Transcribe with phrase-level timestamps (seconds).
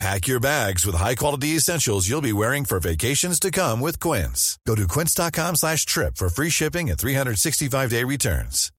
[0.00, 4.58] Pack your bags with high-quality essentials you'll be wearing for vacations to come with Quince.
[4.66, 8.70] Go to quince.com slash trip for free shipping and 365-day returns.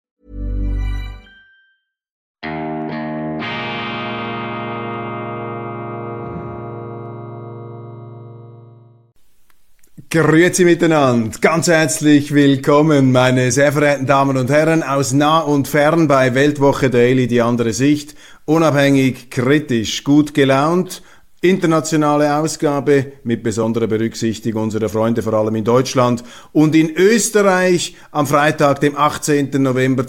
[10.09, 16.07] Grüezi miteinander, ganz herzlich willkommen, meine sehr verehrten Damen und Herren aus nah und fern
[16.07, 18.15] bei Weltwoche Daily, die andere Sicht,
[18.45, 21.01] unabhängig, kritisch, gut gelaunt–
[21.45, 26.23] internationale Ausgabe mit besonderer Berücksichtigung unserer Freunde, vor allem in Deutschland
[26.53, 29.51] und in Österreich am Freitag, dem 18.
[29.61, 30.07] November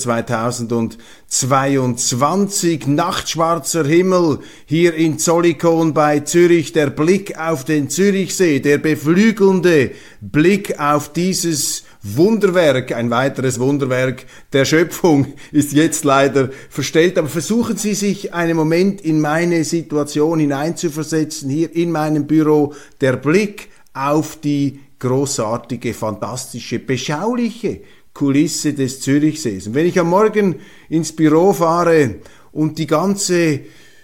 [1.29, 2.87] 2022.
[2.87, 10.79] Nachtschwarzer Himmel hier in Zollikon bei Zürich, der Blick auf den Zürichsee, der beflügelnde Blick
[10.79, 17.19] auf dieses Wunderwerk, ein weiteres Wunderwerk der Schöpfung ist jetzt leider verstellt.
[17.19, 23.17] Aber versuchen Sie sich einen Moment in meine Situation hineinzuversetzen, hier in meinem Büro, der
[23.17, 27.81] Blick auf die großartige, fantastische, beschauliche
[28.17, 29.67] Kulisse des Zürichsees.
[29.67, 30.57] Und wenn ich am Morgen
[30.89, 32.15] ins Büro fahre
[32.51, 33.61] und die ganze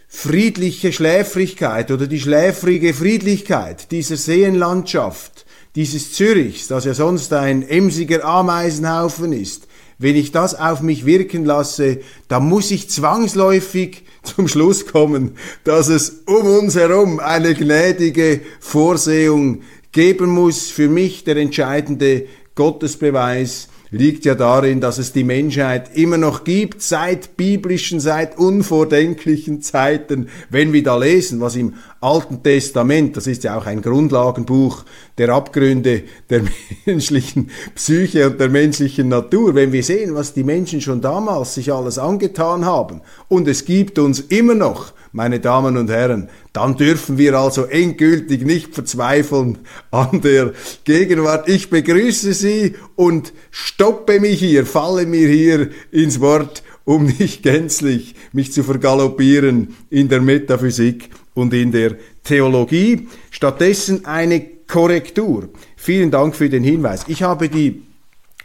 [0.07, 8.23] friedliche Schläfrigkeit oder die schläfrige Friedlichkeit dieser Seenlandschaft dieses Zürichs, das ja sonst ein emsiger
[8.27, 9.67] Ameisenhaufen ist,
[9.99, 15.89] wenn ich das auf mich wirken lasse, dann muss ich zwangsläufig zum Schluss kommen, dass
[15.89, 20.69] es um uns herum eine gnädige Vorsehung geben muss.
[20.69, 26.81] Für mich der entscheidende Gottesbeweis, liegt ja darin, dass es die Menschheit immer noch gibt,
[26.81, 30.29] seit biblischen, seit unvordenklichen Zeiten.
[30.49, 34.85] Wenn wir da lesen, was im Alten Testament, das ist ja auch ein Grundlagenbuch
[35.19, 36.43] der Abgründe der
[36.87, 41.71] menschlichen Psyche und der menschlichen Natur, wenn wir sehen, was die Menschen schon damals sich
[41.71, 47.19] alles angetan haben, und es gibt uns immer noch meine Damen und Herren, dann dürfen
[47.19, 49.59] wir also endgültig nicht verzweifeln
[49.91, 50.53] an der
[50.85, 51.49] Gegenwart.
[51.49, 58.15] Ich begrüße Sie und stoppe mich hier, falle mir hier ins Wort, um nicht gänzlich
[58.33, 63.09] mich zu vergaloppieren in der Metaphysik und in der Theologie.
[63.31, 65.51] Stattdessen eine Korrektur.
[65.77, 67.05] Vielen Dank für den Hinweis.
[67.09, 67.83] Ich habe die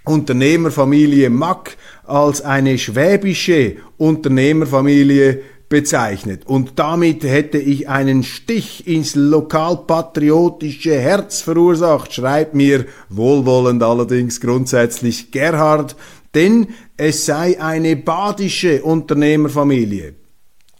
[0.04, 6.46] Unternehmerfamilie Mack als eine schwäbische Unternehmerfamilie bezeichnet.
[6.46, 15.32] Und damit hätte ich einen Stich ins lokalpatriotische Herz verursacht, schreibt mir wohlwollend allerdings grundsätzlich
[15.32, 15.96] Gerhard,
[16.34, 20.16] denn es sei eine badische Unternehmerfamilie.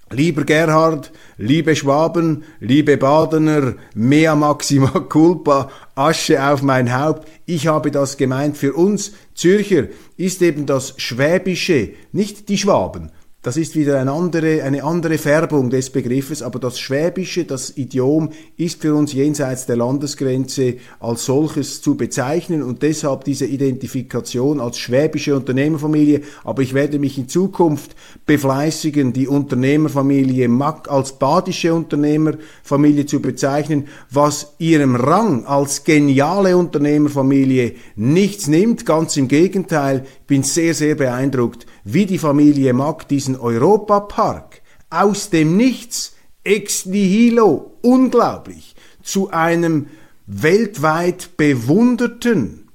[0.10, 7.92] Lieber Gerhard, liebe Schwaben, liebe Badener, mea maxima culpa, Asche auf mein Haupt, ich habe
[7.92, 8.56] das gemeint.
[8.56, 13.12] Für uns Zürcher ist eben das Schwäbische, nicht die Schwaben,
[13.48, 18.32] das ist wieder eine andere, eine andere Färbung des Begriffes, aber das Schwäbische, das Idiom
[18.58, 24.80] ist für uns jenseits der Landesgrenze als solches zu bezeichnen und deshalb diese Identifikation als
[24.80, 26.24] schwäbische Unternehmerfamilie.
[26.44, 33.88] Aber ich werde mich in Zukunft befleißigen, die Unternehmerfamilie Mack als badische Unternehmerfamilie zu bezeichnen,
[34.12, 38.86] was ihrem Rang als geniale Unternehmerfamilie nichts nimmt.
[38.86, 45.56] Ganz im Gegenteil, bin sehr, sehr beeindruckt, wie die Familie Mack diesen Europapark aus dem
[45.56, 49.88] Nichts ex nihilo unglaublich zu einem
[50.26, 52.68] weltweit bewunderten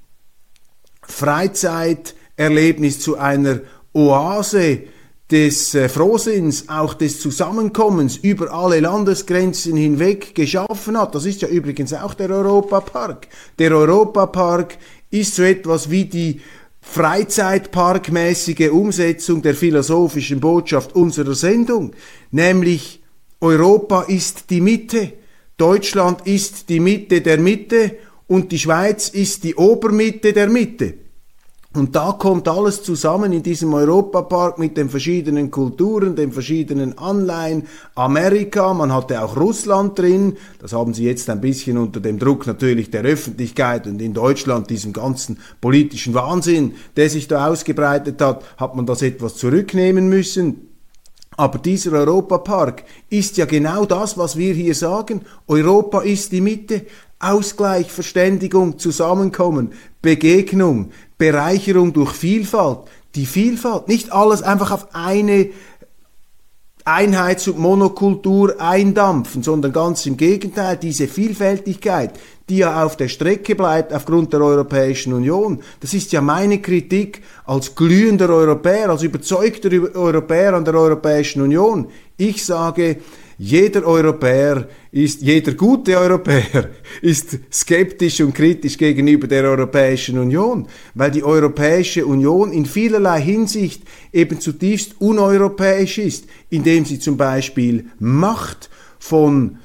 [1.02, 3.60] Freizeiterlebnis, zu einer
[3.92, 4.84] Oase
[5.30, 11.14] des äh, Frohsinns, auch des Zusammenkommens über alle Landesgrenzen hinweg geschaffen hat.
[11.14, 13.28] Das ist ja übrigens auch der Europapark.
[13.58, 14.78] Der Europapark
[15.10, 16.40] ist so etwas wie die
[16.82, 21.92] freizeitparkmäßige Umsetzung der philosophischen Botschaft unserer Sendung,
[22.30, 23.02] nämlich
[23.40, 25.14] Europa ist die Mitte,
[25.56, 27.96] Deutschland ist die Mitte der Mitte
[28.26, 30.94] und die Schweiz ist die Obermitte der Mitte.
[31.74, 37.66] Und da kommt alles zusammen in diesem Europapark mit den verschiedenen Kulturen, den verschiedenen Anleihen.
[37.94, 40.36] Amerika, man hatte auch Russland drin.
[40.60, 44.68] Das haben sie jetzt ein bisschen unter dem Druck natürlich der Öffentlichkeit und in Deutschland
[44.68, 50.68] diesem ganzen politischen Wahnsinn, der sich da ausgebreitet hat, hat man das etwas zurücknehmen müssen.
[51.38, 55.22] Aber dieser Europapark ist ja genau das, was wir hier sagen.
[55.46, 56.82] Europa ist die Mitte.
[57.18, 59.72] Ausgleich, Verständigung, Zusammenkommen,
[60.02, 60.90] Begegnung,
[61.22, 62.78] Bereicherung durch Vielfalt.
[63.14, 63.86] die Vielfalt.
[63.86, 65.50] Nicht alles einfach auf eine
[66.84, 73.54] Einheits- und Monokultur eindampfen, sondern ganz im Gegenteil, diese Vielfältigkeit, die ja auf der Strecke
[73.54, 75.62] bleibt aufgrund der Europäischen Union.
[75.78, 81.86] Das ist ja meine Kritik als glühender Europäer, als überzeugter Europäer an der Europäischen Union.
[82.16, 82.96] Ich sage,
[83.38, 86.70] jeder Europäer ist, jeder gute Europäer
[87.02, 93.82] ist skeptisch und kritisch gegenüber der Europäischen Union, weil die Europäische Union in vielerlei Hinsicht
[94.12, 99.58] eben zutiefst uneuropäisch ist, indem sie zum Beispiel Macht von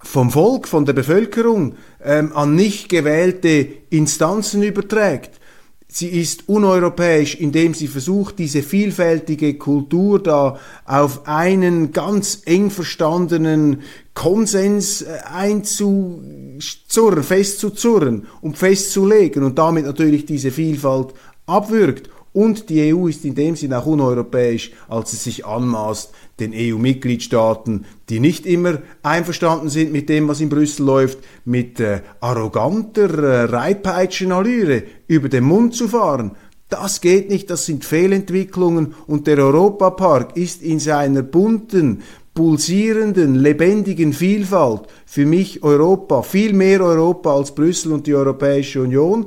[0.00, 5.40] vom Volk, von der Bevölkerung ähm, an nicht gewählte Instanzen überträgt
[5.90, 13.82] sie ist uneuropäisch, indem sie versucht, diese vielfältige Kultur da auf einen ganz eng verstandenen
[14.14, 21.14] Konsens äh, einzuzurren, festzuzurren und festzulegen und damit natürlich diese Vielfalt
[21.46, 22.10] abwürgt.
[22.34, 27.84] Und die EU ist in dem Sinn auch uneuropäisch, als es sich anmaßt, den EU-Mitgliedstaaten,
[28.08, 33.44] die nicht immer einverstanden sind mit dem, was in Brüssel läuft, mit äh, arroganter äh,
[33.44, 36.32] Reitpeitschenallüre über den Mund zu fahren.
[36.68, 42.02] Das geht nicht, das sind Fehlentwicklungen und der Europapark ist in seiner bunten,
[42.34, 49.26] pulsierenden, lebendigen Vielfalt für mich Europa, viel mehr Europa als Brüssel und die Europäische Union,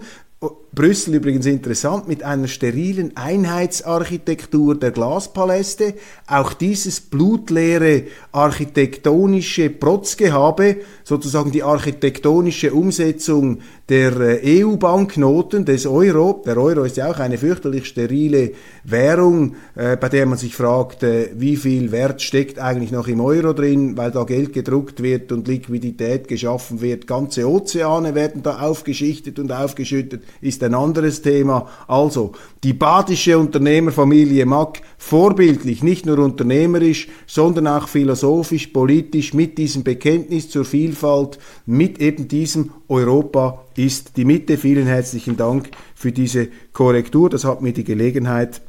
[0.74, 5.96] Brüssel übrigens interessant mit einer sterilen Einheitsarchitektur der Glaspaläste.
[6.28, 13.60] Auch dieses blutleere architektonische Protzgehabe, sozusagen die architektonische Umsetzung
[13.90, 16.42] der äh, EU-Banknoten des Euro.
[16.46, 18.54] Der Euro ist ja auch eine fürchterlich sterile
[18.86, 23.20] Währung, äh, bei der man sich fragt, äh, wie viel Wert steckt eigentlich noch im
[23.20, 27.08] Euro drin, weil da Geld gedruckt wird und Liquidität geschaffen wird.
[27.08, 30.24] Ganze Ozeane werden da aufgeschichtet und aufgeschüttet.
[30.40, 31.68] Ist ist ein anderes Thema.
[31.88, 39.84] Also, die badische Unternehmerfamilie Mack, vorbildlich, nicht nur unternehmerisch, sondern auch philosophisch, politisch, mit diesem
[39.84, 44.58] Bekenntnis zur Vielfalt, mit eben diesem Europa ist die Mitte.
[44.58, 47.30] Vielen herzlichen Dank für diese Korrektur.
[47.30, 48.62] Das hat mir die Gelegenheit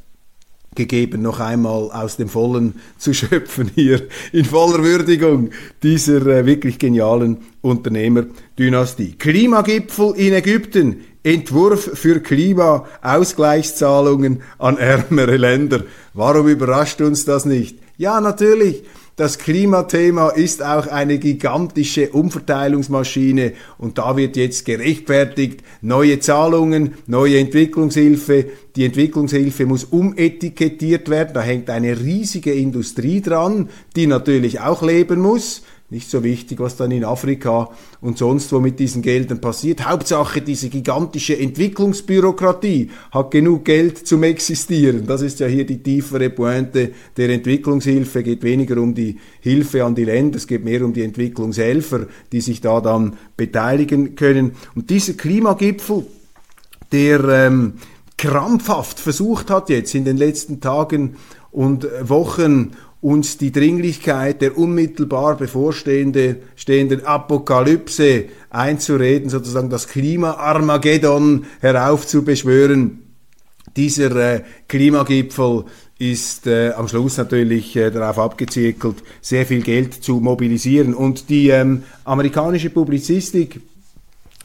[0.74, 5.50] gegeben, noch einmal aus dem Vollen zu schöpfen hier in voller Würdigung
[5.82, 9.16] dieser äh, wirklich genialen Unternehmerdynastie.
[9.18, 11.04] Klimagipfel in Ägypten.
[11.24, 15.84] Entwurf für Klimaausgleichszahlungen an ärmere Länder.
[16.14, 17.78] Warum überrascht uns das nicht?
[17.96, 18.82] Ja, natürlich.
[19.14, 27.38] Das Klimathema ist auch eine gigantische Umverteilungsmaschine und da wird jetzt gerechtfertigt neue Zahlungen, neue
[27.38, 28.46] Entwicklungshilfe.
[28.75, 35.20] Die Entwicklungshilfe muss umetikettiert werden, da hängt eine riesige Industrie dran, die natürlich auch leben
[35.20, 37.68] muss nicht so wichtig, was dann in Afrika
[38.00, 39.86] und sonst wo mit diesen Geldern passiert.
[39.86, 45.06] Hauptsache, diese gigantische Entwicklungsbürokratie hat genug Geld zum Existieren.
[45.06, 48.22] Das ist ja hier die tiefere Pointe der Entwicklungshilfe.
[48.22, 52.40] Geht weniger um die Hilfe an die Länder, es geht mehr um die Entwicklungshelfer, die
[52.40, 54.52] sich da dann beteiligen können.
[54.74, 56.06] Und dieser Klimagipfel,
[56.90, 57.74] der ähm,
[58.16, 61.16] krampfhaft versucht hat jetzt in den letzten Tagen
[61.50, 62.70] und Wochen
[63.02, 66.37] uns die Dringlichkeit der unmittelbar bevorstehenden
[67.04, 73.00] Apokalypse einzureden, sozusagen das Klima-Armageddon heraufzubeschwören.
[73.76, 75.64] Dieser äh, Klimagipfel
[75.99, 80.94] ist äh, am Schluss natürlich äh, darauf abgezirkelt, sehr viel Geld zu mobilisieren.
[80.94, 83.61] Und die ähm, amerikanische Publizistik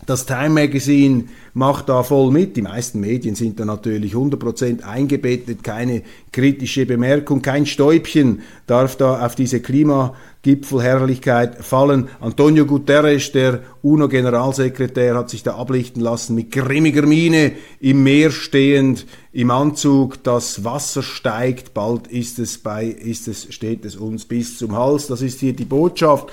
[0.08, 2.56] das Time Magazine macht da voll mit.
[2.56, 9.26] Die meisten Medien sind da natürlich 100% eingebettet, keine kritische Bemerkung, kein Stäubchen darf da
[9.26, 12.08] auf diese Klimagipfelherrlichkeit fallen.
[12.22, 19.06] Antonio Guterres, der UNO-Generalsekretär, hat sich da ablichten lassen mit grimmiger Miene im Meer stehend,
[19.34, 24.58] im Anzug, das Wasser steigt, bald ist es bei, ist es, steht es uns bis
[24.58, 25.08] zum Hals.
[25.08, 26.32] Das ist hier die Botschaft.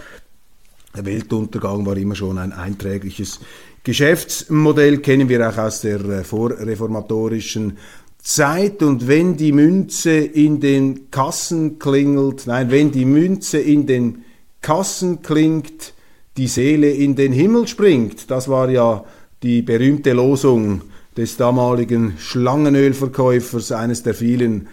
[0.96, 3.40] Der Weltuntergang war immer schon ein einträgliches
[3.82, 7.78] Geschäftsmodell, kennen wir auch aus der äh, vorreformatorischen
[8.18, 14.24] Zeit und wenn die Münze in den Kassen klingelt, nein, wenn die Münze in den
[14.62, 15.92] Kassen klingt,
[16.36, 18.30] die Seele in den Himmel springt.
[18.30, 19.04] Das war ja
[19.42, 20.82] die berühmte Losung
[21.16, 24.68] des damaligen Schlangenölverkäufers, eines der vielen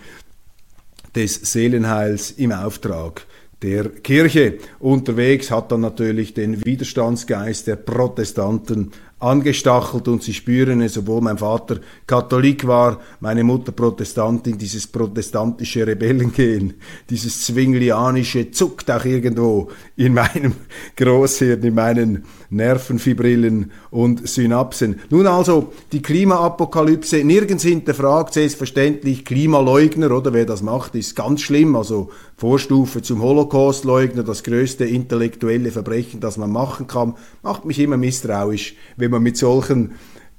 [1.15, 3.25] des Seelenheils im Auftrag
[3.61, 4.57] der Kirche.
[4.79, 8.91] Unterwegs, hat dann natürlich den Widerstandsgeist der Protestanten
[9.21, 15.85] angestachelt und sie spüren es, obwohl mein Vater Katholik war, meine Mutter Protestantin, dieses protestantische
[15.85, 16.73] Rebellengehen,
[17.07, 20.55] dieses zwinglianische zuckt auch irgendwo in meinem
[20.95, 24.99] Großhirn, in meinen Nervenfibrillen und Synapsen.
[25.09, 30.33] Nun also die Klimaapokalypse nirgends hinterfragt, selbstverständlich Klimaleugner oder?
[30.33, 36.37] Wer das macht, ist ganz schlimm, also Vorstufe zum Holocaustleugner, das größte intellektuelle Verbrechen, das
[36.37, 39.93] man machen kann, macht mich immer misstrauisch, wenn man mit solchen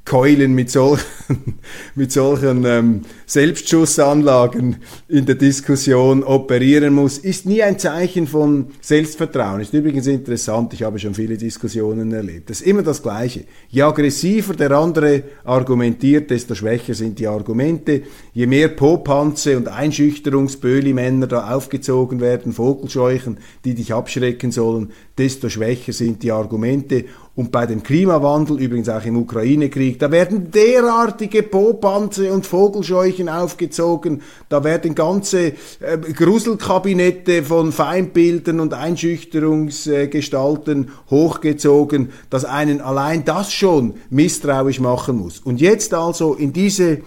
[0.04, 1.04] Keulen mit solchen,
[1.94, 4.76] mit solchen ähm, Selbstschussanlagen
[5.08, 9.60] in der Diskussion operieren muss, ist nie ein Zeichen von Selbstvertrauen.
[9.60, 12.50] Ist übrigens interessant, ich habe schon viele Diskussionen erlebt.
[12.50, 13.44] Das ist immer das Gleiche.
[13.68, 18.02] Je aggressiver der andere argumentiert, desto schwächer sind die Argumente.
[18.34, 25.92] Je mehr Popanze und Einschüchterungsböhli-Männer da aufgezogen werden, Vogelscheuchen, die dich abschrecken sollen, desto schwächer
[25.92, 27.04] sind die Argumente.
[27.34, 34.20] Und bei dem Klimawandel, übrigens auch im Ukraine-Krieg, da werden derartige Popanze und Vogelscheuchen aufgezogen,
[34.50, 43.50] da werden ganze äh, Gruselkabinette von Feindbildern und Einschüchterungsgestalten äh, hochgezogen, dass einen allein das
[43.50, 45.38] schon misstrauisch machen muss.
[45.38, 46.98] Und jetzt also in diese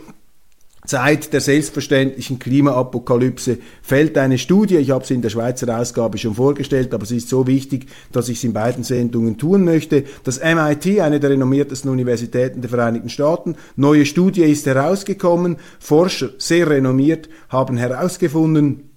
[0.85, 6.35] Zeit der selbstverständlichen Klimaapokalypse fällt eine Studie, ich habe sie in der Schweizer Ausgabe schon
[6.35, 10.03] vorgestellt, aber sie ist so wichtig, dass ich sie in beiden Sendungen tun möchte.
[10.23, 16.69] Das MIT, eine der renommiertesten Universitäten der Vereinigten Staaten, neue Studie ist herausgekommen, Forscher, sehr
[16.69, 18.89] renommiert, haben herausgefunden,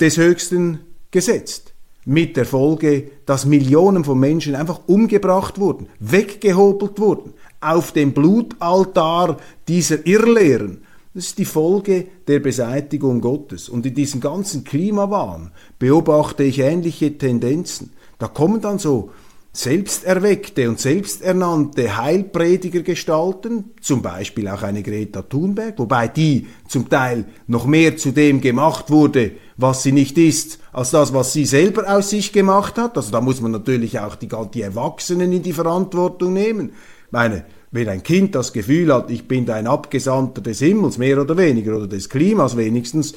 [0.00, 0.80] des Höchsten
[1.10, 1.74] gesetzt.
[2.04, 9.38] Mit der Folge, dass Millionen von Menschen einfach umgebracht wurden, weggehobelt wurden, auf dem Blutaltar
[9.66, 10.85] dieser Irrlehren
[11.16, 13.70] das ist die Folge der Beseitigung Gottes.
[13.70, 17.92] Und in diesem ganzen Klimawahn beobachte ich ähnliche Tendenzen.
[18.18, 19.12] Da kommen dann so
[19.50, 27.24] selbsterweckte und selbsternannte Heilprediger gestalten, zum Beispiel auch eine Greta Thunberg, wobei die zum Teil
[27.46, 31.90] noch mehr zu dem gemacht wurde, was sie nicht ist, als das, was sie selber
[31.96, 32.98] aus sich gemacht hat.
[32.98, 36.72] Also da muss man natürlich auch die, die Erwachsenen in die Verantwortung nehmen.
[37.10, 41.36] Meine, wenn ein Kind das Gefühl hat, ich bin ein Abgesandter des Himmels, mehr oder
[41.36, 43.14] weniger, oder des Klimas wenigstens,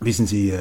[0.00, 0.58] wissen Sie, äh,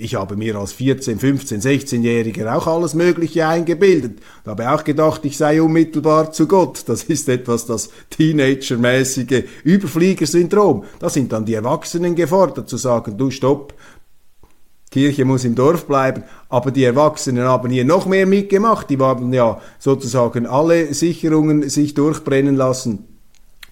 [0.00, 4.20] ich habe mir als 14, 15, 16-Jähriger auch alles Mögliche eingebildet.
[4.44, 6.84] Da habe auch gedacht, ich sei unmittelbar zu Gott.
[6.86, 10.84] Das ist etwas das Teenager-mäßige Überfliegersyndrom.
[11.00, 13.74] Da sind dann die Erwachsenen gefordert zu sagen, du stopp,
[14.90, 18.88] Kirche muss im Dorf bleiben, aber die Erwachsenen haben hier noch mehr mitgemacht.
[18.88, 23.04] Die haben ja sozusagen alle Sicherungen sich durchbrennen lassen.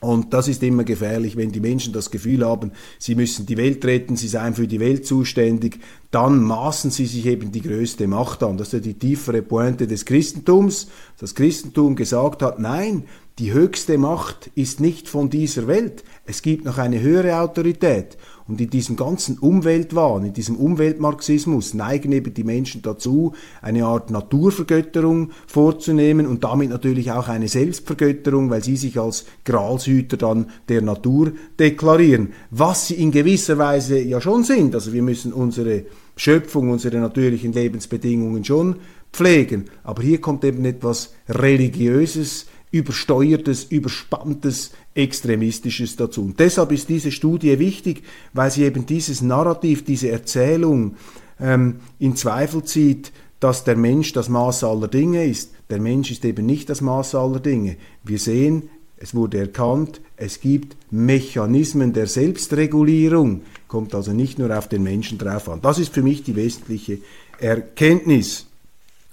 [0.00, 3.82] Und das ist immer gefährlich, wenn die Menschen das Gefühl haben, sie müssen die Welt
[3.84, 5.80] retten, sie seien für die Welt zuständig,
[6.10, 8.58] dann maßen sie sich eben die größte Macht an.
[8.58, 10.88] Das ist ja die tiefere Pointe des Christentums.
[11.18, 13.04] Das Christentum gesagt hat, nein,
[13.38, 16.04] die höchste Macht ist nicht von dieser Welt.
[16.26, 18.18] Es gibt noch eine höhere Autorität.
[18.48, 24.10] Und in diesem ganzen Umweltwahn, in diesem Umweltmarxismus neigen eben die Menschen dazu, eine Art
[24.10, 30.80] Naturvergötterung vorzunehmen und damit natürlich auch eine Selbstvergötterung, weil sie sich als Gralshüter dann der
[30.80, 32.34] Natur deklarieren.
[32.50, 34.76] Was sie in gewisser Weise ja schon sind.
[34.76, 35.84] Also wir müssen unsere
[36.14, 38.76] Schöpfung, unsere natürlichen Lebensbedingungen schon
[39.12, 39.64] pflegen.
[39.82, 46.22] Aber hier kommt eben etwas Religiöses, Übersteuertes, Überspanntes, Extremistisches dazu.
[46.22, 48.02] Und deshalb ist diese Studie wichtig,
[48.32, 50.96] weil sie eben dieses Narrativ, diese Erzählung
[51.40, 55.52] ähm, in Zweifel zieht, dass der Mensch das Maß aller Dinge ist.
[55.68, 57.76] Der Mensch ist eben nicht das Maß aller Dinge.
[58.04, 64.68] Wir sehen, es wurde erkannt, es gibt Mechanismen der Selbstregulierung, kommt also nicht nur auf
[64.68, 65.60] den Menschen drauf an.
[65.60, 66.98] Das ist für mich die wesentliche
[67.38, 68.45] Erkenntnis.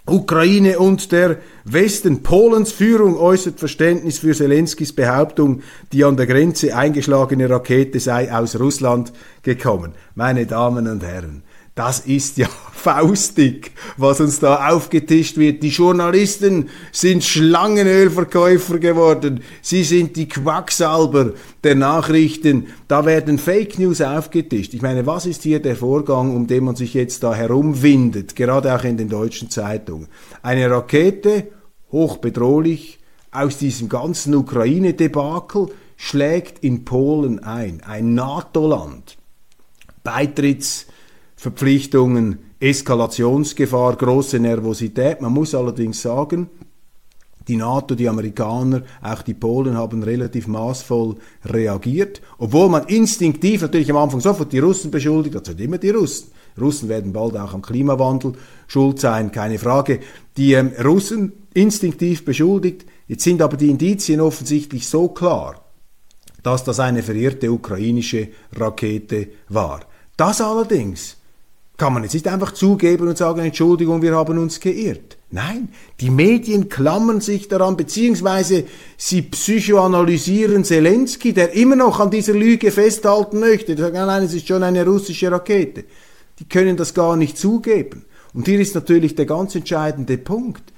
[0.05, 2.23] Ukraine und der Westen.
[2.23, 5.61] Polens Führung äußert Verständnis für Zelenskis Behauptung,
[5.93, 9.93] die an der Grenze eingeschlagene Rakete sei aus Russland gekommen.
[10.13, 11.43] Meine Damen und Herren,
[11.75, 15.63] das ist ja faustig, was uns da aufgetischt wird.
[15.63, 19.41] Die Journalisten sind Schlangenölverkäufer geworden.
[19.61, 22.67] Sie sind die Quacksalber der Nachrichten.
[22.87, 24.73] Da werden Fake News aufgetischt.
[24.73, 28.75] Ich meine, was ist hier der Vorgang, um den man sich jetzt da herumwindet, gerade
[28.75, 30.07] auch in den deutschen Zeitungen?
[30.41, 31.47] Eine Rakete,
[31.91, 32.99] hochbedrohlich,
[33.31, 39.17] aus diesem ganzen Ukraine-Debakel, schlägt in Polen ein, ein NATO-Land.
[40.03, 40.87] Beitritts
[41.43, 45.19] Verpflichtungen, Eskalationsgefahr, große Nervosität.
[45.19, 46.49] Man muss allerdings sagen,
[47.49, 53.91] die NATO, die Amerikaner, auch die Polen haben relativ maßvoll reagiert, obwohl man instinktiv natürlich
[53.91, 56.31] am Anfang sofort die Russen beschuldigt, das sind immer die Russen.
[56.57, 58.35] Russen werden bald auch am Klimawandel
[58.67, 59.99] schuld sein, keine Frage.
[60.37, 65.61] Die ähm, Russen instinktiv beschuldigt, jetzt sind aber die Indizien offensichtlich so klar,
[66.41, 69.81] dass das eine verirrte ukrainische Rakete war.
[70.15, 71.17] Das allerdings
[71.77, 75.17] kann man jetzt nicht einfach zugeben und sagen, Entschuldigung, wir haben uns geirrt.
[75.31, 78.65] Nein, die Medien klammern sich daran, beziehungsweise
[78.95, 83.75] sie psychoanalysieren Zelensky, der immer noch an dieser Lüge festhalten möchte.
[83.75, 85.85] Die sagen, nein, es ist schon eine russische Rakete.
[86.39, 88.05] Die können das gar nicht zugeben.
[88.33, 90.71] Und hier ist natürlich der ganz entscheidende Punkt.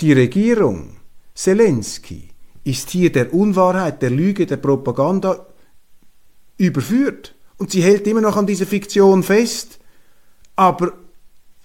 [0.00, 0.96] Die Regierung
[1.34, 2.28] Zelensky
[2.64, 5.46] ist hier der Unwahrheit, der Lüge, der Propaganda
[6.58, 7.34] überführt.
[7.58, 9.78] Und sie hält immer noch an dieser Fiktion fest.
[10.56, 10.92] Aber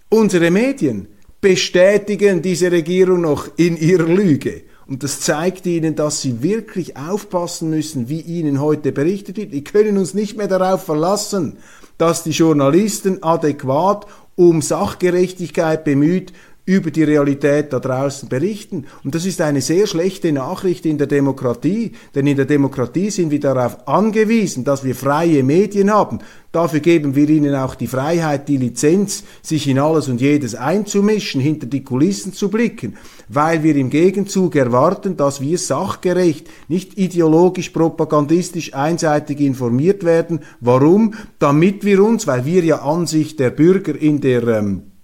[0.09, 1.07] unsere Medien
[1.41, 4.63] bestätigen diese Regierung noch in ihrer Lüge.
[4.87, 9.51] Und das zeigt ihnen, dass sie wirklich aufpassen müssen, wie ihnen heute berichtet wird.
[9.51, 11.57] Wir können uns nicht mehr darauf verlassen,
[11.97, 16.31] dass die Journalisten adäquat um Sachgerechtigkeit bemüht
[16.67, 18.85] über die Realität da draußen berichten.
[19.05, 23.31] Und das ist eine sehr schlechte Nachricht in der Demokratie, denn in der Demokratie sind
[23.31, 26.19] wir darauf angewiesen, dass wir freie Medien haben.
[26.51, 31.39] Dafür geben wir ihnen auch die Freiheit, die Lizenz, sich in alles und jedes einzumischen,
[31.39, 32.97] hinter die Kulissen zu blicken,
[33.29, 40.41] weil wir im Gegenzug erwarten, dass wir sachgerecht, nicht ideologisch, propagandistisch einseitig informiert werden.
[40.59, 41.13] Warum?
[41.39, 44.96] Damit wir uns, weil wir ja Ansicht der Bürger in der ähm, äh,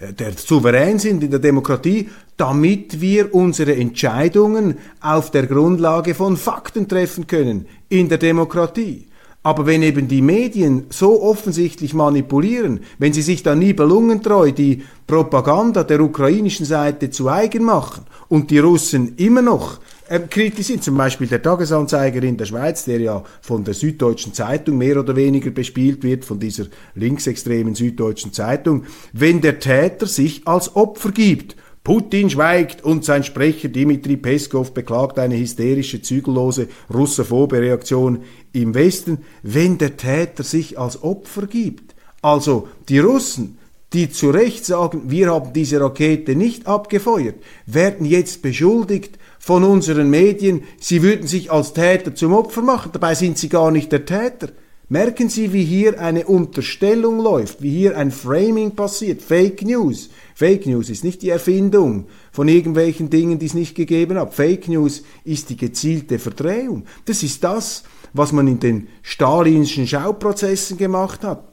[0.00, 6.86] der souverän sind in der Demokratie, damit wir unsere Entscheidungen auf der Grundlage von Fakten
[6.86, 9.06] treffen können in der Demokratie.
[9.42, 14.82] Aber wenn eben die Medien so offensichtlich manipulieren, wenn sie sich dann nie belungentreu die
[15.06, 20.96] Propaganda der ukrainischen Seite zu eigen machen und die Russen immer noch äh, kritisieren, zum
[20.96, 25.50] Beispiel der Tagesanzeiger in der Schweiz, der ja von der Süddeutschen Zeitung mehr oder weniger
[25.50, 31.56] bespielt wird, von dieser linksextremen Süddeutschen Zeitung, wenn der Täter sich als Opfer gibt
[31.88, 39.24] Putin schweigt und sein Sprecher Dmitri Peskov beklagt eine hysterische, zügellose, russophobe Reaktion im Westen,
[39.42, 41.94] wenn der Täter sich als Opfer gibt.
[42.20, 43.56] Also die Russen,
[43.94, 50.10] die zu Recht sagen, wir haben diese Rakete nicht abgefeuert, werden jetzt beschuldigt von unseren
[50.10, 52.90] Medien, sie würden sich als Täter zum Opfer machen.
[52.92, 54.48] Dabei sind sie gar nicht der Täter.
[54.90, 60.08] Merken Sie, wie hier eine Unterstellung läuft, wie hier ein Framing passiert, Fake News.
[60.34, 64.32] Fake News ist nicht die Erfindung von irgendwelchen Dingen, die es nicht gegeben hat.
[64.32, 66.84] Fake News ist die gezielte Verdrehung.
[67.04, 67.82] Das ist das,
[68.14, 71.47] was man in den stalinschen Schauprozessen gemacht hat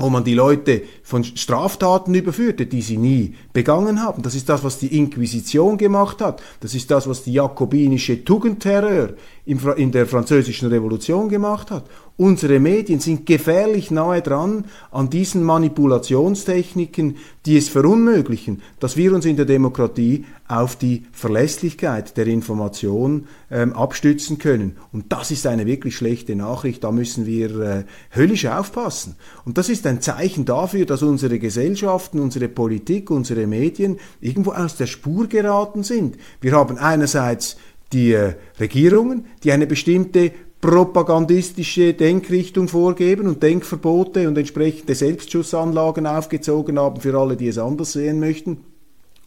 [0.00, 4.22] wo man die Leute von Straftaten überführte, die sie nie begangen haben.
[4.22, 6.42] Das ist das, was die Inquisition gemacht hat.
[6.60, 9.10] Das ist das, was die jakobinische Tugendterror
[9.50, 11.84] in der französischen Revolution gemacht hat.
[12.16, 19.24] Unsere Medien sind gefährlich nahe dran an diesen Manipulationstechniken, die es verunmöglichen, dass wir uns
[19.24, 24.76] in der Demokratie auf die Verlässlichkeit der Information ähm, abstützen können.
[24.92, 27.84] Und das ist eine wirklich schlechte Nachricht, da müssen wir äh,
[28.14, 29.16] höllisch aufpassen.
[29.46, 34.76] Und das ist ein Zeichen dafür, dass unsere Gesellschaften, unsere Politik, unsere Medien irgendwo aus
[34.76, 36.18] der Spur geraten sind.
[36.42, 37.56] Wir haben einerseits
[37.92, 46.78] die äh, Regierungen, die eine bestimmte propagandistische Denkrichtung vorgeben und Denkverbote und entsprechende Selbstschussanlagen aufgezogen
[46.78, 48.58] haben für alle, die es anders sehen möchten.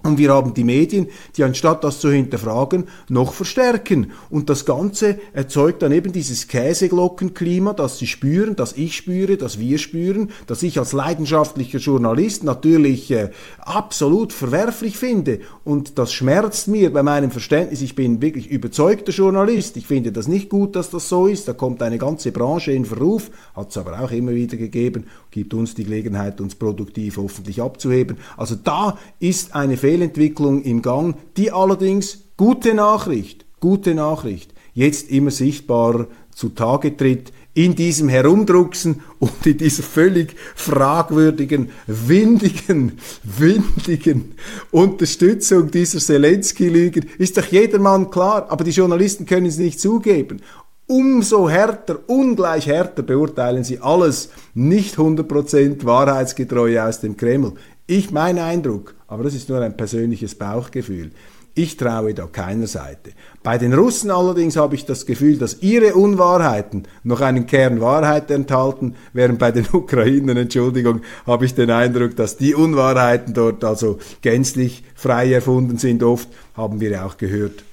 [0.04, 4.12] Und wir haben die Medien, die anstatt das zu hinterfragen, noch verstärken.
[4.30, 9.60] Und das Ganze erzeugt dann eben dieses Käseglockenklima, das Sie spüren, das ich spüre, das
[9.60, 15.40] wir spüren, das ich als leidenschaftlicher Journalist natürlich äh, absolut verwerflich finde.
[15.64, 17.82] Und das schmerzt mir bei meinem Verständnis.
[17.82, 19.78] Ich bin wirklich überzeugter Journalist.
[19.78, 21.48] Ich finde das nicht gut, dass das so ist.
[21.48, 25.54] Da kommt eine ganze Branche in Verruf, hat es aber auch immer wieder gegeben, gibt
[25.54, 28.18] uns die Gelegenheit, uns produktiv hoffentlich abzuheben.
[28.36, 35.12] Also da ist eine Fehler Fehlentwicklung im Gang, die allerdings gute Nachricht, gute Nachricht, jetzt
[35.12, 44.34] immer sichtbarer zutage tritt in diesem Herumdrucksen und in dieser völlig fragwürdigen, windigen, windigen
[44.72, 50.42] Unterstützung dieser Zelensky-Lügen ist doch jedermann klar, aber die Journalisten können es nicht zugeben.
[50.88, 57.54] Umso härter, ungleich härter beurteilen sie alles nicht 100% wahrheitsgetreu aus dem Kreml.
[57.86, 61.12] Ich, mein Eindruck, aber das ist nur ein persönliches Bauchgefühl,
[61.56, 63.12] ich traue da keiner Seite.
[63.44, 68.32] Bei den Russen allerdings habe ich das Gefühl, dass ihre Unwahrheiten noch einen Kern Wahrheit
[68.32, 74.00] enthalten, während bei den Ukrainern, Entschuldigung, habe ich den Eindruck, dass die Unwahrheiten dort also
[74.22, 76.02] gänzlich frei erfunden sind.
[76.04, 77.64] Oft haben wir ja auch gehört,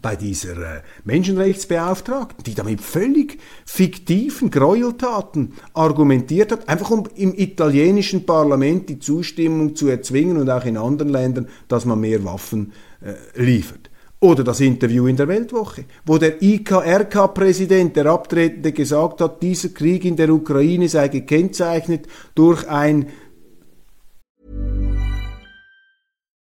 [0.00, 8.26] bei dieser äh, Menschenrechtsbeauftragten, die damit völlig fiktiven Gräueltaten argumentiert hat, einfach um im italienischen
[8.26, 13.14] Parlament die Zustimmung zu erzwingen und auch in anderen Ländern, dass man mehr Waffen äh,
[13.40, 13.90] liefert.
[14.20, 20.04] Oder das Interview in der Weltwoche, wo der IKRK-Präsident, der Abtretende, gesagt hat, dieser Krieg
[20.06, 23.08] in der Ukraine sei gekennzeichnet durch ein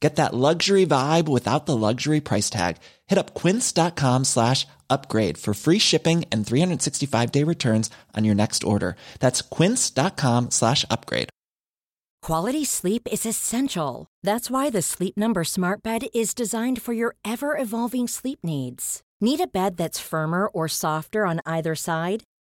[0.00, 2.76] Get that luxury vibe without the luxury price tag.
[3.06, 8.62] Hit up quince.com slash upgrade for free shipping and 365 day returns on your next
[8.62, 8.96] order.
[9.20, 11.30] That's quince.com slash upgrade.
[12.22, 14.06] Quality sleep is essential.
[14.24, 19.00] That's why the Sleep Number Smart Bed is designed for your ever evolving sleep needs.
[19.20, 22.24] Need a bed that's firmer or softer on either side?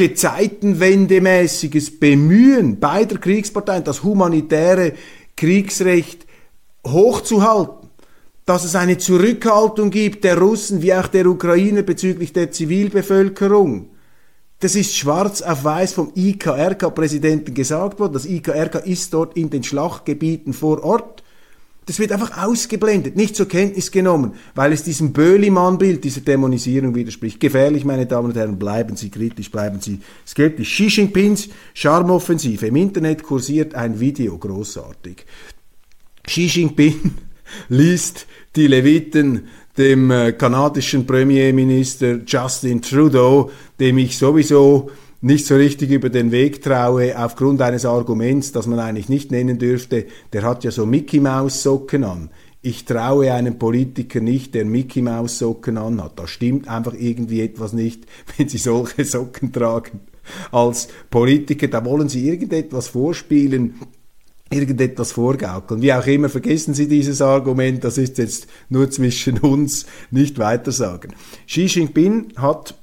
[0.00, 4.94] Gezeitenwendemäßiges Bemühen beider Kriegsparteien, das humanitäre
[5.36, 6.24] Kriegsrecht
[6.86, 7.90] hochzuhalten,
[8.46, 13.90] dass es eine Zurückhaltung gibt der Russen wie auch der Ukrainer bezüglich der Zivilbevölkerung.
[14.60, 18.14] Das ist schwarz auf weiß vom IKRK-Präsidenten gesagt worden.
[18.14, 21.22] Das IKRK ist dort in den Schlachtgebieten vor Ort.
[21.90, 27.40] Das wird einfach ausgeblendet, nicht zur Kenntnis genommen, weil es diesem Böhlimann-Bild, dieser Dämonisierung widerspricht.
[27.40, 30.72] Gefährlich, meine Damen und Herren, bleiben Sie kritisch, bleiben Sie skeptisch.
[30.72, 32.64] Xi Jinpings Charmoffensive.
[32.64, 35.26] Im Internet kursiert ein Video, großartig.
[36.22, 37.14] Xi Jinping
[37.68, 43.50] liest die Leviten dem äh, kanadischen Premierminister Justin Trudeau,
[43.80, 48.78] dem ich sowieso nicht so richtig über den Weg traue, aufgrund eines Arguments, das man
[48.78, 52.30] eigentlich nicht nennen dürfte, der hat ja so Mickey Maus Socken an.
[52.62, 56.18] Ich traue einem Politiker nicht, der Mickey Maus Socken an hat.
[56.18, 58.04] Da stimmt einfach irgendwie etwas nicht,
[58.36, 60.00] wenn sie solche Socken tragen.
[60.52, 63.74] Als Politiker, da wollen sie irgendetwas vorspielen,
[64.50, 65.80] irgendetwas vorgaukeln.
[65.82, 71.14] Wie auch immer, vergessen Sie dieses Argument, das ist jetzt nur zwischen uns, nicht weitersagen.
[71.46, 72.74] Xi Jinping hat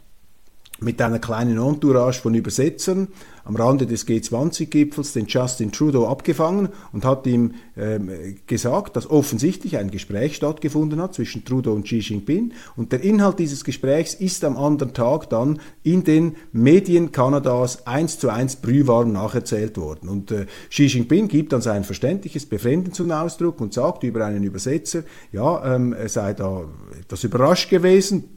[0.79, 3.07] mit einer kleinen Entourage von Übersetzern.
[3.43, 8.09] Am Rande des G20-Gipfels den Justin Trudeau abgefangen und hat ihm ähm,
[8.45, 12.51] gesagt, dass offensichtlich ein Gespräch stattgefunden hat zwischen Trudeau und Xi Jinping.
[12.75, 18.19] Und der Inhalt dieses Gesprächs ist am anderen Tag dann in den Medien Kanadas eins
[18.19, 20.09] zu eins brühwarm nacherzählt worden.
[20.09, 24.43] Und äh, Xi Jinping gibt dann sein verständliches Befremden zum Ausdruck und sagt über einen
[24.43, 26.65] Übersetzer, ja, ähm, er sei da
[26.99, 28.37] etwas überrascht gewesen,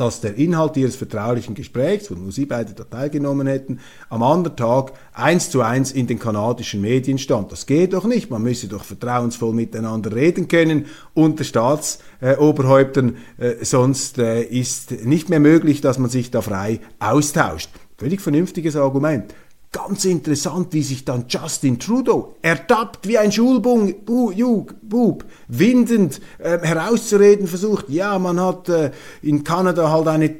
[0.00, 4.56] dass der Inhalt ihres vertraulichen Gesprächs, wo nur sie beide da teilgenommen hätten, am anderen
[4.56, 7.52] Tag eins zu eins in den kanadischen Medien stand.
[7.52, 8.30] Das geht doch nicht.
[8.30, 13.18] Man müsse doch vertrauensvoll miteinander reden können unter Staatsoberhäuptern.
[13.36, 17.68] Äh, sonst äh, ist nicht mehr möglich, dass man sich da frei austauscht.
[17.98, 19.34] Völlig vernünftiges Argument.
[19.72, 27.88] Ganz interessant, wie sich dann Justin Trudeau ertappt wie ein Schulbub, windend äh, herauszureden versucht.
[27.88, 28.90] Ja, man hat äh,
[29.22, 30.34] in Kanada halt eine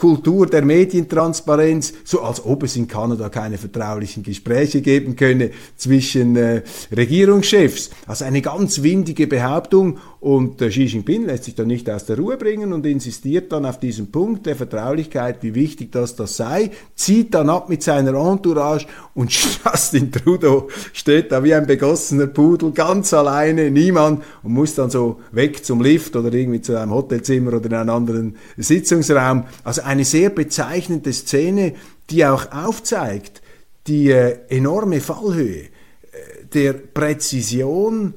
[0.00, 6.36] Kultur der Medientransparenz, so als ob es in Kanada keine vertraulichen Gespräche geben könne zwischen
[6.36, 7.90] äh, Regierungschefs.
[8.06, 12.18] Also eine ganz windige Behauptung und äh, Xi Jinping lässt sich dann nicht aus der
[12.18, 16.70] Ruhe bringen und insistiert dann auf diesen Punkt der Vertraulichkeit, wie wichtig das das sei,
[16.94, 19.32] zieht dann ab mit seiner Entourage und
[19.64, 25.20] Justin Trudeau steht da wie ein begossener Pudel ganz alleine, niemand und muss dann so
[25.32, 29.44] weg zum Lift oder irgendwie zu einem Hotelzimmer oder in einen anderen Sitzungsraum.
[29.64, 31.72] Also eine sehr bezeichnende Szene,
[32.10, 33.40] die auch aufzeigt,
[33.86, 35.68] die äh, enorme Fallhöhe äh,
[36.52, 38.12] der Präzision,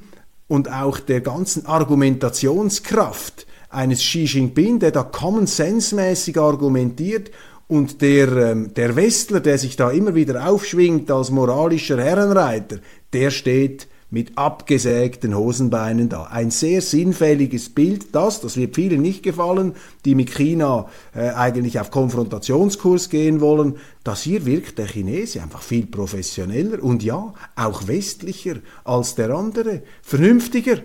[0.54, 7.32] und auch der ganzen Argumentationskraft eines Xi Jinping, der da Common Sense mäßig argumentiert
[7.66, 12.78] und der, ähm, der Westler, der sich da immer wieder aufschwingt als moralischer Herrenreiter,
[13.12, 16.22] der steht mit abgesägten Hosenbeinen da.
[16.22, 19.74] Ein sehr sinnfälliges Bild, das, das wird vielen nicht gefallen,
[20.04, 23.74] die mit China äh, eigentlich auf Konfrontationskurs gehen wollen,
[24.04, 29.82] dass hier wirkt der Chinese einfach viel professioneller und ja, auch westlicher als der andere,
[30.02, 30.78] vernünftiger.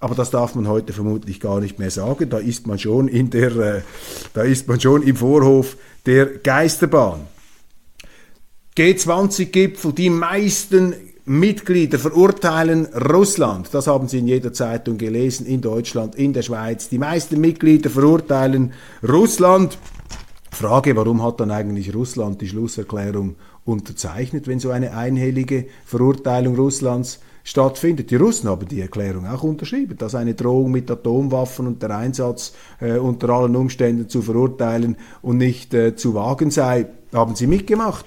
[0.00, 2.28] Aber das darf man heute vermutlich gar nicht mehr sagen.
[2.28, 3.82] Da ist man schon in der, äh,
[4.34, 7.20] da ist man schon im Vorhof der Geisterbahn.
[8.76, 10.94] G20-Gipfel, die meisten
[11.28, 13.68] Mitglieder verurteilen Russland.
[13.72, 16.88] Das haben Sie in jeder Zeitung gelesen, in Deutschland, in der Schweiz.
[16.88, 18.72] Die meisten Mitglieder verurteilen
[19.06, 19.76] Russland.
[20.52, 23.34] Frage, warum hat dann eigentlich Russland die Schlusserklärung
[23.64, 28.12] unterzeichnet, wenn so eine einhellige Verurteilung Russlands stattfindet.
[28.12, 32.54] Die Russen haben die Erklärung auch unterschrieben, dass eine Drohung mit Atomwaffen und der Einsatz
[32.80, 38.04] äh, unter allen Umständen zu verurteilen und nicht äh, zu wagen sei, haben sie mitgemacht.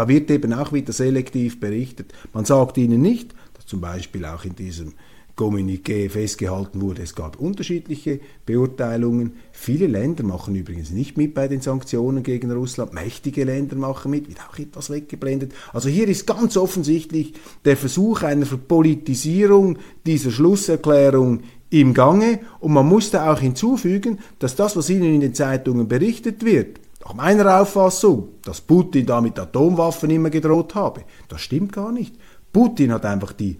[0.00, 2.14] Da wird eben auch wieder selektiv berichtet.
[2.32, 4.94] Man sagt ihnen nicht, dass zum Beispiel auch in diesem
[5.36, 9.34] Kommuniqué festgehalten wurde, es gab unterschiedliche Beurteilungen.
[9.52, 12.94] Viele Länder machen übrigens nicht mit bei den Sanktionen gegen Russland.
[12.94, 15.52] Mächtige Länder machen mit, wird auch etwas weggeblendet.
[15.74, 17.34] Also hier ist ganz offensichtlich
[17.66, 22.40] der Versuch einer Verpolitisierung dieser Schlusserklärung im Gange.
[22.58, 27.14] Und man musste auch hinzufügen, dass das, was Ihnen in den Zeitungen berichtet wird, nach
[27.14, 32.14] meiner Auffassung, dass Putin da mit Atomwaffen immer gedroht habe, das stimmt gar nicht.
[32.52, 33.58] Putin hat einfach die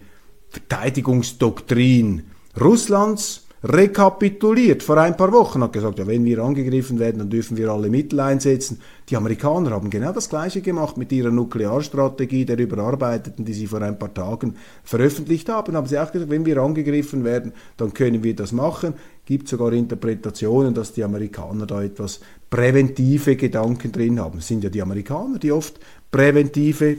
[0.51, 2.25] Verteidigungsdoktrin
[2.61, 7.59] Russlands rekapituliert vor ein paar Wochen, hat gesagt, ja, wenn wir angegriffen werden, dann dürfen
[7.59, 8.81] wir alle Mittel einsetzen.
[9.09, 13.83] Die Amerikaner haben genau das Gleiche gemacht mit ihrer Nuklearstrategie, der überarbeiteten, die sie vor
[13.83, 15.77] ein paar Tagen veröffentlicht haben.
[15.77, 18.95] Haben sie auch gesagt, wenn wir angegriffen werden, dann können wir das machen.
[19.27, 24.39] Gibt sogar Interpretationen, dass die Amerikaner da etwas präventive Gedanken drin haben.
[24.39, 25.79] Es sind ja die Amerikaner, die oft
[26.11, 26.97] präventive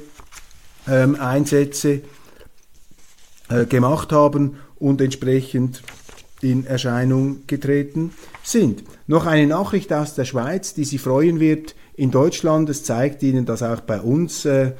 [0.87, 2.01] ähm, Einsätze
[3.49, 5.81] äh, gemacht haben und entsprechend
[6.41, 8.11] in Erscheinung getreten
[8.43, 8.83] sind.
[9.07, 12.69] Noch eine Nachricht aus der Schweiz, die Sie freuen wird in Deutschland.
[12.69, 14.73] Es zeigt Ihnen, dass auch bei uns äh,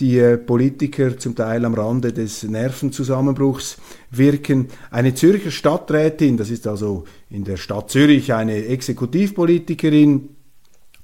[0.00, 3.78] die äh, Politiker zum Teil am Rande des Nervenzusammenbruchs
[4.10, 4.68] wirken.
[4.90, 10.30] Eine Zürcher Stadträtin, das ist also in der Stadt Zürich eine Exekutivpolitikerin,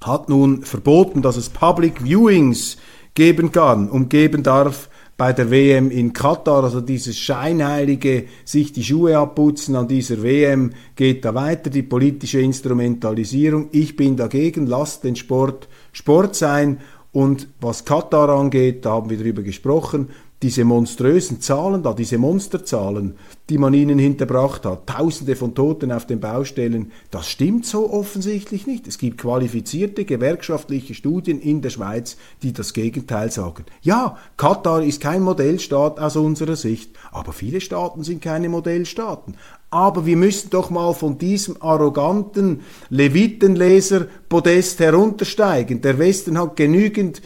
[0.01, 2.77] hat nun verboten, dass es Public Viewings
[3.15, 8.83] geben kann und geben darf bei der WM in Katar, also dieses scheinheilige sich die
[8.83, 13.69] Schuhe abputzen an dieser WM geht da weiter, die politische Instrumentalisierung.
[13.71, 16.81] Ich bin dagegen, lasst den Sport Sport sein
[17.13, 20.09] und was Katar angeht, da haben wir darüber gesprochen,
[20.41, 23.15] diese monströsen Zahlen da, diese Monsterzahlen,
[23.49, 28.67] die man ihnen hinterbracht hat, Tausende von Toten auf den Baustellen, das stimmt so offensichtlich
[28.67, 28.85] nicht.
[28.87, 33.65] Es gibt qualifizierte gewerkschaftliche Studien in der Schweiz, die das Gegenteil sagen.
[33.81, 39.37] Ja, Katar ist kein Modellstaat aus unserer Sicht, aber viele Staaten sind keine Modellstaaten.
[39.71, 45.81] Aber wir müssen doch mal von diesem arroganten Levitenleser-Podest heruntersteigen.
[45.81, 47.21] Der Westen hat genügend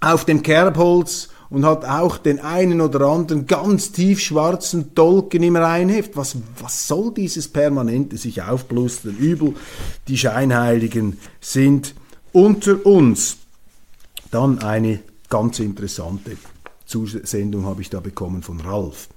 [0.00, 6.16] auf dem Kerbholz und hat auch den einen oder anderen ganz tiefschwarzen Dolken im Reinheft.
[6.16, 9.16] Was, was soll dieses permanente sich aufblustern?
[9.16, 9.54] Übel,
[10.08, 11.94] die Scheinheiligen sind
[12.32, 13.38] unter uns.
[14.30, 16.36] Dann eine ganz interessante
[16.84, 19.08] Zusendung habe ich da bekommen von Ralf.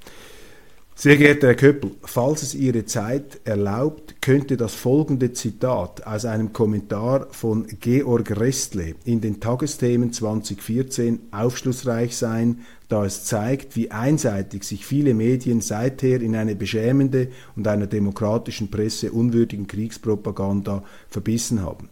[1.02, 6.52] Sehr geehrter Herr Köppel, falls es Ihre Zeit erlaubt, könnte das folgende Zitat aus einem
[6.52, 14.66] Kommentar von Georg Restle in den Tagesthemen 2014 aufschlussreich sein, da es zeigt, wie einseitig
[14.66, 21.88] sich viele Medien seither in eine beschämende und einer demokratischen Presse unwürdigen Kriegspropaganda verbissen haben.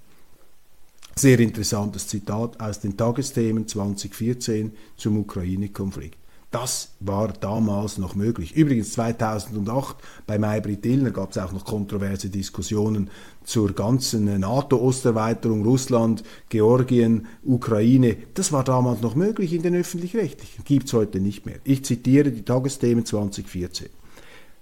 [1.16, 6.18] Sehr interessantes Zitat aus den Tagesthemen 2014 zum Ukraine-Konflikt.
[6.50, 8.56] Das war damals noch möglich.
[8.56, 13.10] Übrigens 2008 bei Maybrit Illner gab es auch noch kontroverse Diskussionen
[13.44, 18.16] zur ganzen NATO-Osterweiterung, Russland, Georgien, Ukraine.
[18.34, 20.64] Das war damals noch möglich in den öffentlich-rechtlichen.
[20.64, 21.58] Gibt es heute nicht mehr.
[21.66, 23.90] Ich zitiere die Tagesthemen 2014.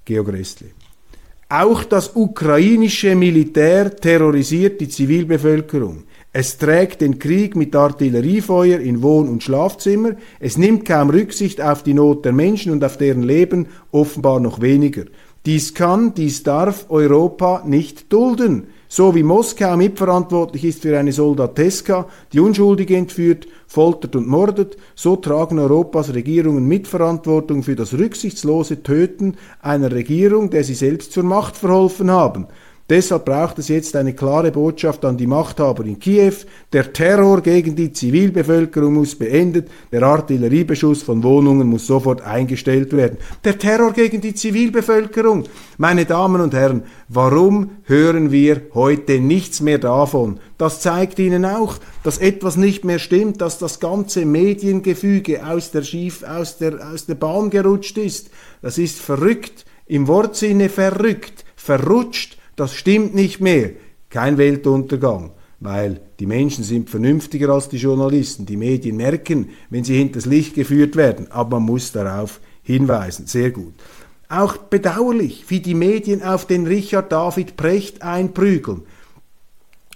[0.05, 0.71] Georg Restli.
[1.49, 6.03] Auch das ukrainische Militär terrorisiert die Zivilbevölkerung.
[6.37, 11.81] Es trägt den Krieg mit Artilleriefeuer in Wohn- und Schlafzimmer, es nimmt kaum Rücksicht auf
[11.81, 15.05] die Not der Menschen und auf deren Leben, offenbar noch weniger.
[15.45, 18.67] Dies kann, dies darf Europa nicht dulden.
[18.89, 25.15] So wie Moskau mitverantwortlich ist für eine Soldateska, die Unschuldige entführt, foltert und mordet, so
[25.15, 31.55] tragen Europas Regierungen Mitverantwortung für das rücksichtslose Töten einer Regierung, der sie selbst zur Macht
[31.55, 32.47] verholfen haben.
[32.87, 36.35] Deshalb braucht es jetzt eine klare Botschaft an die Machthaber in Kiew.
[36.71, 39.69] Der Terror gegen die Zivilbevölkerung muss beendet.
[39.91, 43.17] Der Artilleriebeschuss von Wohnungen muss sofort eingestellt werden.
[43.43, 45.45] Der Terror gegen die Zivilbevölkerung.
[45.79, 50.39] Meine Damen und Herren, warum hören wir heute nichts mehr davon?
[50.59, 55.81] Das zeigt Ihnen auch, dass etwas nicht mehr stimmt, dass das ganze Mediengefüge aus der,
[55.81, 58.29] Schief, aus der, aus der Bahn gerutscht ist.
[58.61, 63.71] Das ist verrückt, im Wortsinne verrückt, verrutscht das stimmt nicht mehr.
[64.09, 68.45] Kein Weltuntergang, weil die Menschen sind vernünftiger als die Journalisten.
[68.45, 73.27] Die Medien merken, wenn sie hinters Licht geführt werden, aber man muss darauf hinweisen.
[73.27, 73.73] Sehr gut.
[74.29, 78.81] Auch bedauerlich, wie die Medien auf den Richard David Precht einprügeln.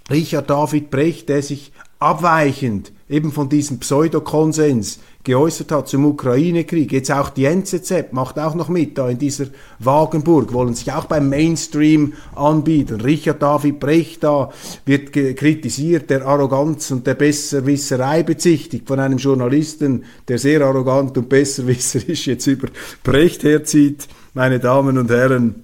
[0.09, 6.91] Richard David Brecht, der sich abweichend eben von diesem Pseudokonsens geäußert hat zum Ukraine-Krieg.
[6.91, 9.47] Jetzt auch die NZZ macht auch noch mit da in dieser
[9.79, 13.01] Wagenburg, wollen sich auch beim Mainstream anbieten.
[13.01, 14.51] Richard David Brecht da
[14.85, 21.29] wird kritisiert, der Arroganz und der Besserwisserei bezichtigt von einem Journalisten, der sehr arrogant und
[21.29, 22.67] besserwisserisch jetzt über
[23.03, 24.07] Brecht herzieht.
[24.35, 25.63] Meine Damen und Herren,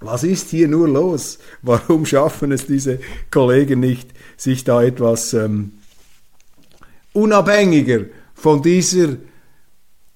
[0.00, 1.38] was ist hier nur los?
[1.62, 5.72] Warum schaffen es diese Kollegen nicht, sich da etwas ähm,
[7.16, 9.16] unabhängiger von dieser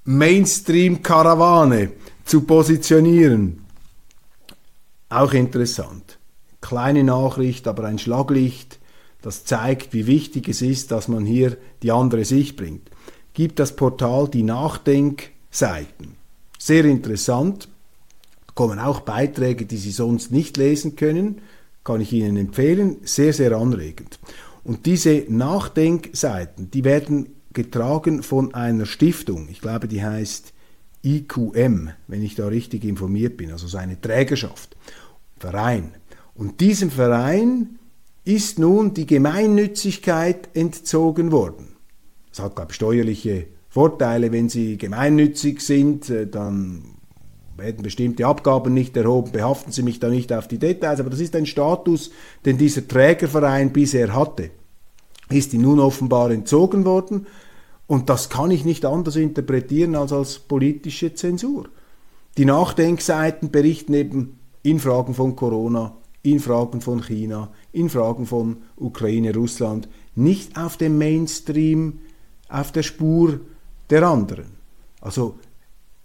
[0.05, 1.93] Mainstream-Karawane
[2.25, 3.65] zu positionieren?
[5.09, 6.19] Auch interessant.
[6.61, 8.79] Kleine Nachricht, aber ein Schlaglicht,
[9.23, 12.91] das zeigt, wie wichtig es ist, dass man hier die andere Sicht bringt.
[13.35, 16.17] Gibt das Portal die Nachdenkseiten.
[16.59, 17.69] Sehr interessant
[18.55, 21.41] kommen auch Beiträge, die Sie sonst nicht lesen können,
[21.83, 24.19] kann ich Ihnen empfehlen, sehr, sehr anregend.
[24.65, 30.53] Und diese Nachdenkseiten, die werden getragen von einer Stiftung, ich glaube, die heißt
[31.03, 34.77] IQM, wenn ich da richtig informiert bin, also seine Trägerschaft,
[35.39, 35.95] Verein.
[36.35, 37.79] Und diesem Verein
[38.25, 41.77] ist nun die Gemeinnützigkeit entzogen worden.
[42.29, 46.83] Das hat, glaube ich, steuerliche Vorteile, wenn sie gemeinnützig sind, äh, dann
[47.61, 51.21] werden bestimmte Abgaben nicht erhoben, behaften Sie mich da nicht auf die Details, aber das
[51.21, 52.11] ist ein Status,
[52.45, 54.51] den dieser Trägerverein bisher hatte.
[55.29, 57.27] Ist ihm nun offenbar entzogen worden
[57.87, 61.69] und das kann ich nicht anders interpretieren als als politische Zensur.
[62.37, 68.59] Die Nachdenkseiten berichten eben in Fragen von Corona, in Fragen von China, in Fragen von
[68.77, 72.01] Ukraine, Russland, nicht auf dem Mainstream,
[72.49, 73.41] auf der Spur
[73.91, 74.47] der anderen.
[75.01, 75.39] Also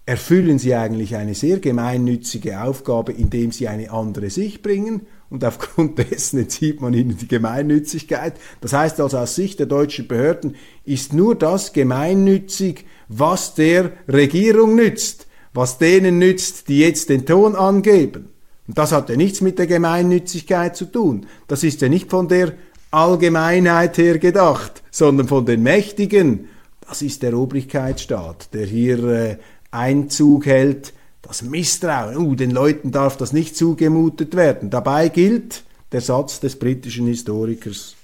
[0.06, 5.98] erfüllen sie eigentlich eine sehr gemeinnützige Aufgabe, indem sie eine andere Sicht bringen und aufgrund
[6.12, 8.36] dessen entzieht man ihnen die Gemeinnützigkeit.
[8.62, 14.76] Das heißt also aus Sicht der deutschen Behörden ist nur das gemeinnützig, was der Regierung
[14.76, 18.30] nützt, was denen nützt, die jetzt den Ton angeben.
[18.68, 21.28] Und das hat ja nichts mit der Gemeinnützigkeit zu tun.
[21.48, 22.54] Das ist ja nicht von der
[22.92, 26.48] Allgemeinheit her gedacht, sondern von den Mächtigen.
[26.88, 29.38] Das ist der Obrigkeitsstaat, der hier äh,
[29.72, 34.70] Einzug hält, das Misstrauen, uh, den Leuten darf das nicht zugemutet werden.
[34.70, 37.96] Dabei gilt der Satz des britischen Historikers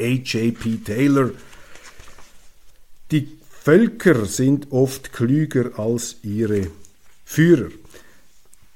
[0.00, 0.78] H.J.P.
[0.84, 1.30] Taylor,
[3.10, 6.68] die Völker sind oft klüger als ihre
[7.24, 7.70] Führer.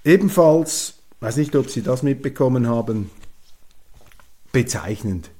[0.04, 3.10] Ebenfalls, weiß nicht, ob Sie das mitbekommen haben,
[4.52, 5.30] bezeichnend.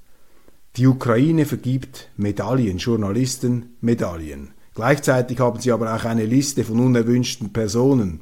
[0.77, 4.54] Die Ukraine vergibt Medaillen, Journalisten Medaillen.
[4.75, 8.21] Gleichzeitig haben sie aber auch eine Liste von unerwünschten Personen.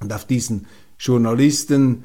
[0.00, 0.66] Und auf diesen
[0.98, 2.04] Journalisten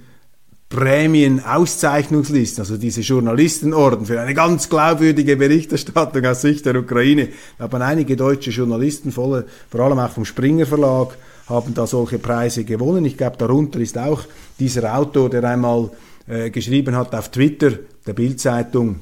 [0.69, 7.29] Prämien, Auszeichnungslisten, also diese Journalistenorden für eine ganz glaubwürdige Berichterstattung aus Sicht der Ukraine.
[7.57, 9.43] Da haben einige deutsche Journalisten, vor
[9.73, 13.03] allem auch vom Springer Verlag, haben da solche Preise gewonnen.
[13.05, 14.21] Ich glaube, darunter ist auch
[14.59, 15.89] dieser Autor, der einmal
[16.27, 17.71] äh, geschrieben hat auf Twitter,
[18.05, 19.01] der Bildzeitung,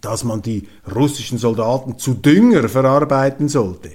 [0.00, 3.90] dass man die russischen Soldaten zu Dünger verarbeiten sollte.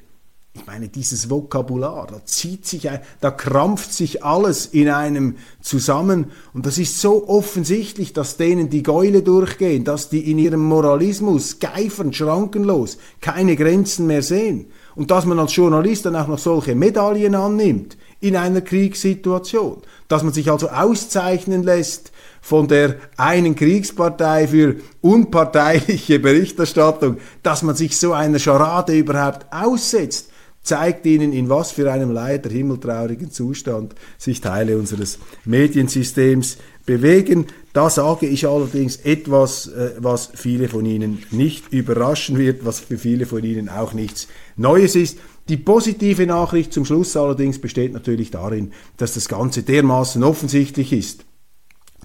[0.53, 6.31] Ich meine, dieses Vokabular, da zieht sich, ein, da krampft sich alles in einem zusammen.
[6.53, 11.59] Und das ist so offensichtlich, dass denen die Gäule durchgehen, dass die in ihrem Moralismus
[11.59, 14.65] geifern, schrankenlos, keine Grenzen mehr sehen.
[14.93, 19.77] Und dass man als Journalist dann auch noch solche Medaillen annimmt in einer Kriegssituation,
[20.09, 27.75] dass man sich also auszeichnen lässt von der einen Kriegspartei für unparteiliche Berichterstattung, dass man
[27.75, 30.31] sich so einer Scharade überhaupt aussetzt
[30.63, 37.47] zeigt ihnen, in was für einem leider himmeltraurigen Zustand sich Teile unseres Mediensystems bewegen.
[37.73, 42.97] Da sage ich allerdings etwas, äh, was viele von Ihnen nicht überraschen wird, was für
[42.97, 45.17] viele von Ihnen auch nichts Neues ist.
[45.49, 51.25] Die positive Nachricht zum Schluss allerdings besteht natürlich darin, dass das Ganze dermaßen offensichtlich ist,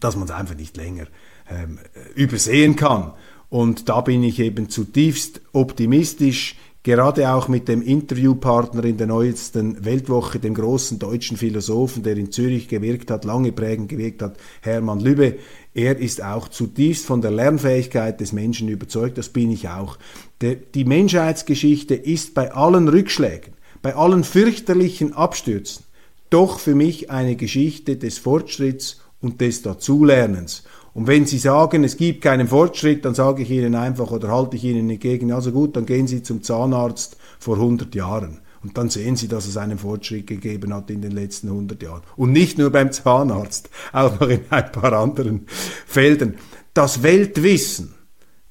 [0.00, 1.06] dass man es einfach nicht länger
[1.50, 1.78] ähm,
[2.14, 3.12] übersehen kann.
[3.48, 9.84] Und da bin ich eben zutiefst optimistisch gerade auch mit dem Interviewpartner in der neuesten
[9.84, 15.00] Weltwoche, dem großen deutschen Philosophen, der in Zürich gewirkt hat, lange prägend gewirkt hat, Hermann
[15.00, 15.34] Lübbe.
[15.74, 19.98] Er ist auch zutiefst von der Lernfähigkeit des Menschen überzeugt, das bin ich auch.
[20.40, 25.84] Die Menschheitsgeschichte ist bei allen Rückschlägen, bei allen fürchterlichen Abstürzen,
[26.30, 30.62] doch für mich eine Geschichte des Fortschritts und des Dazulernens.
[30.94, 34.56] Und wenn Sie sagen, es gibt keinen Fortschritt, dann sage ich Ihnen einfach oder halte
[34.56, 38.38] ich Ihnen entgegen, also gut, dann gehen Sie zum Zahnarzt vor 100 Jahren.
[38.62, 42.02] Und dann sehen Sie, dass es einen Fortschritt gegeben hat in den letzten 100 Jahren.
[42.16, 45.46] Und nicht nur beim Zahnarzt, auch noch in ein paar anderen
[45.86, 46.36] Feldern.
[46.72, 47.94] Das Weltwissen,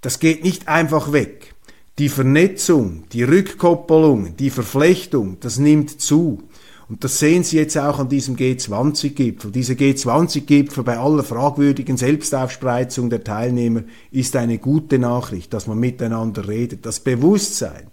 [0.02, 1.56] das geht nicht einfach weg.
[1.98, 6.44] Die Vernetzung, die Rückkoppelung, die Verflechtung, das nimmt zu.
[6.88, 9.52] Und das sehen Sie jetzt auch an diesem G20-Gipfel.
[9.52, 13.82] Dieser G20-Gipfel bei aller fragwürdigen Selbstaufspreizung der Teilnehmer
[14.12, 16.86] ist eine gute Nachricht, dass man miteinander redet.
[16.86, 17.88] Das Bewusstsein,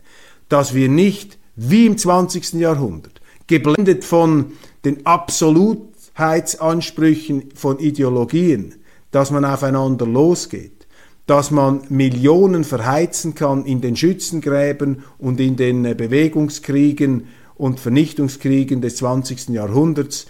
[0.50, 2.52] dass wir nicht wie im 20.
[2.54, 4.52] Jahrhundert, geblendet von
[4.84, 8.74] den Absolutheitsansprüchen von Ideologien,
[9.10, 10.86] dass man aufeinander losgeht,
[11.26, 18.96] dass man Millionen verheizen kann in den Schützengräben und in den Bewegungskriegen und Vernichtungskriegen des
[18.96, 19.50] 20.
[19.50, 20.26] Jahrhunderts.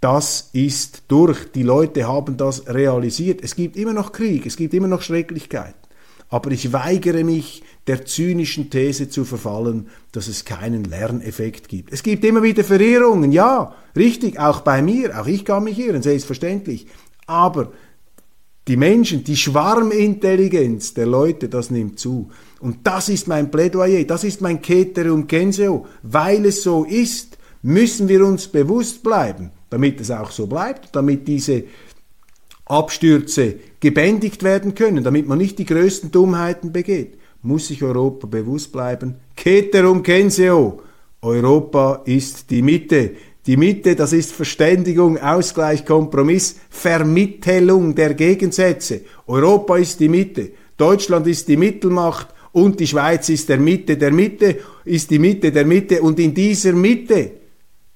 [0.00, 1.52] Das ist durch.
[1.52, 3.40] Die Leute haben das realisiert.
[3.42, 5.74] Es gibt immer noch Krieg, es gibt immer noch Schrecklichkeiten.
[6.30, 11.92] Aber ich weigere mich, der zynischen These zu verfallen, dass es keinen Lerneffekt gibt.
[11.92, 16.02] Es gibt immer wieder Verirrungen, ja, richtig, auch bei mir, auch ich kann mich irren,
[16.02, 16.86] selbstverständlich.
[17.26, 17.72] Aber
[18.68, 22.30] die Menschen, die Schwarmintelligenz der Leute, das nimmt zu.
[22.60, 25.86] Und das ist mein Plädoyer, das ist mein Keterum Censeo.
[26.02, 31.26] Weil es so ist, müssen wir uns bewusst bleiben, damit es auch so bleibt, damit
[31.26, 31.64] diese
[32.66, 38.72] Abstürze gebändigt werden können, damit man nicht die größten Dummheiten begeht, muss sich Europa bewusst
[38.72, 39.16] bleiben.
[39.34, 40.82] Keterum Censeo.
[41.22, 43.12] Europa ist die Mitte.
[43.46, 49.00] Die Mitte, das ist Verständigung, Ausgleich, Kompromiss, Vermittelung der Gegensätze.
[49.26, 54.12] Europa ist die Mitte, Deutschland ist die Mittelmacht und die Schweiz ist der Mitte der
[54.12, 57.32] Mitte, ist die Mitte der Mitte und in dieser Mitte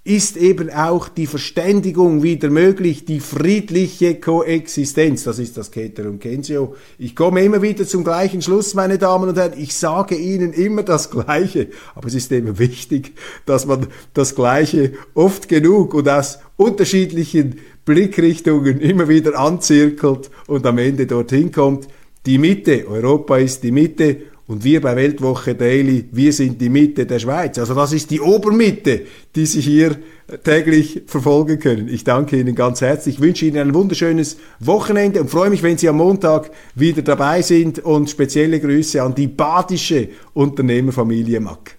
[0.06, 5.24] ist eben auch die Verständigung wieder möglich, die friedliche Koexistenz.
[5.24, 6.74] Das ist das Keterum Kensio.
[6.98, 9.54] Ich komme immer wieder zum gleichen Schluss, meine Damen und Herren.
[9.58, 11.68] Ich sage Ihnen immer das Gleiche.
[11.94, 13.14] Aber es ist eben wichtig,
[13.46, 20.76] dass man das Gleiche oft genug und aus unterschiedlichen Blickrichtungen immer wieder anzirkelt und am
[20.76, 21.88] Ende dorthin kommt.
[22.26, 27.06] Die Mitte, Europa ist die Mitte und wir bei Weltwoche Daily, wir sind die Mitte
[27.06, 27.58] der Schweiz.
[27.58, 29.02] Also das ist die Obermitte,
[29.34, 29.96] die Sie hier
[30.42, 31.88] täglich verfolgen können.
[31.88, 33.16] Ich danke Ihnen ganz herzlich.
[33.16, 37.42] Ich wünsche Ihnen ein wunderschönes Wochenende und freue mich, wenn Sie am Montag wieder dabei
[37.42, 41.76] sind und spezielle Grüße an die badische Unternehmerfamilie Mack.